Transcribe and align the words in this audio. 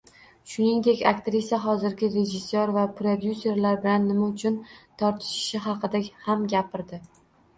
Shuningdek, 0.51 1.01
aktrisa 1.09 1.57
hozirgi 1.65 2.07
rejissor 2.13 2.71
va 2.77 2.85
prodyuserlar 3.01 3.77
bilan 3.83 4.09
nima 4.13 4.31
uchun 4.35 4.57
tortishishi 5.03 5.61
haqida 5.67 6.03
ham 6.25 6.49
gapirdi 6.55 7.01